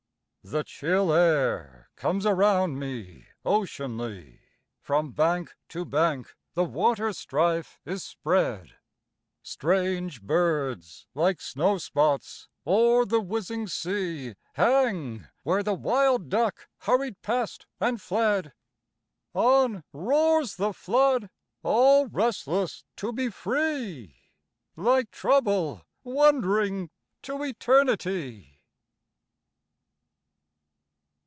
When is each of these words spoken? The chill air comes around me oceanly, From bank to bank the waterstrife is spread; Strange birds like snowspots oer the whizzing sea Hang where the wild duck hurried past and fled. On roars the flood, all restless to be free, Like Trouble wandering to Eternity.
The 0.43 0.63
chill 0.63 1.13
air 1.13 1.91
comes 1.95 2.25
around 2.25 2.79
me 2.79 3.25
oceanly, 3.45 4.39
From 4.81 5.11
bank 5.11 5.55
to 5.69 5.85
bank 5.85 6.35
the 6.55 6.63
waterstrife 6.65 7.79
is 7.85 8.01
spread; 8.03 8.75
Strange 9.43 10.23
birds 10.23 11.05
like 11.13 11.37
snowspots 11.37 12.47
oer 12.65 13.05
the 13.05 13.21
whizzing 13.21 13.67
sea 13.67 14.33
Hang 14.53 15.27
where 15.43 15.61
the 15.61 15.75
wild 15.75 16.27
duck 16.27 16.67
hurried 16.79 17.21
past 17.21 17.67
and 17.79 18.01
fled. 18.01 18.51
On 19.35 19.83
roars 19.93 20.55
the 20.55 20.73
flood, 20.73 21.29
all 21.61 22.07
restless 22.07 22.83
to 22.95 23.13
be 23.13 23.29
free, 23.29 24.15
Like 24.75 25.11
Trouble 25.11 25.85
wandering 26.03 26.89
to 27.21 27.43
Eternity. 27.43 28.47